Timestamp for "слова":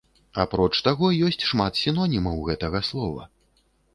2.91-3.29